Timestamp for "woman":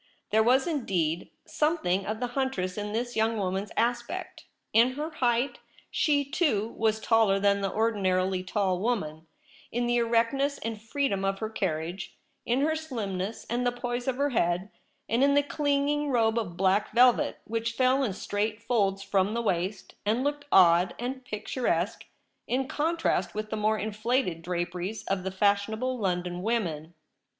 8.79-9.27